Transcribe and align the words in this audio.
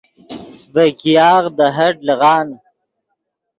ڤے 0.73 0.83
ګیاغ 0.99 1.43
دے 1.57 1.67
ہٹ 1.77 1.95
لیغان 2.07 2.47